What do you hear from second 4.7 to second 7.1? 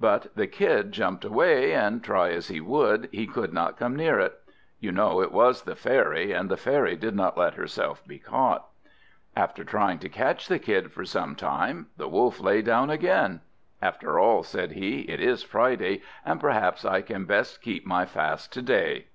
You know it was the fairy, and the fairy